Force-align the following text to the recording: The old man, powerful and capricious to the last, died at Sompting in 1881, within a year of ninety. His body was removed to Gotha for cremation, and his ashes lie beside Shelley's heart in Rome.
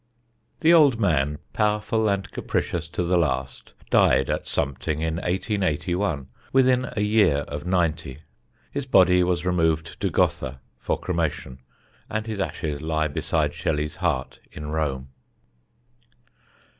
The 0.61 0.73
old 0.73 0.99
man, 0.99 1.37
powerful 1.53 2.09
and 2.09 2.31
capricious 2.31 2.87
to 2.87 3.03
the 3.03 3.19
last, 3.19 3.73
died 3.91 4.31
at 4.31 4.47
Sompting 4.47 5.01
in 5.01 5.17
1881, 5.17 6.25
within 6.51 6.89
a 6.97 7.01
year 7.01 7.45
of 7.47 7.67
ninety. 7.67 8.23
His 8.71 8.87
body 8.87 9.21
was 9.21 9.45
removed 9.45 10.01
to 10.01 10.09
Gotha 10.09 10.59
for 10.79 10.99
cremation, 10.99 11.59
and 12.09 12.25
his 12.25 12.39
ashes 12.39 12.81
lie 12.81 13.09
beside 13.09 13.53
Shelley's 13.53 13.97
heart 13.97 14.39
in 14.51 14.71
Rome. 14.71 15.09